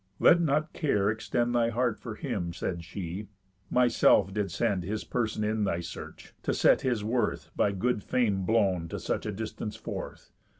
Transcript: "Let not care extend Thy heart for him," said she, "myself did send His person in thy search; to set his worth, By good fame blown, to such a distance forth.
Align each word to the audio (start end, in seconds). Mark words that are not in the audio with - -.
"Let 0.19 0.41
not 0.41 0.73
care 0.73 1.11
extend 1.11 1.53
Thy 1.53 1.69
heart 1.69 1.99
for 1.99 2.15
him," 2.15 2.53
said 2.53 2.83
she, 2.83 3.27
"myself 3.69 4.33
did 4.33 4.49
send 4.49 4.81
His 4.81 5.03
person 5.03 5.43
in 5.43 5.63
thy 5.63 5.81
search; 5.81 6.33
to 6.41 6.55
set 6.55 6.81
his 6.81 7.03
worth, 7.03 7.51
By 7.55 7.71
good 7.71 8.01
fame 8.03 8.43
blown, 8.43 8.87
to 8.87 8.97
such 8.99 9.27
a 9.27 9.31
distance 9.31 9.75
forth. 9.75 10.31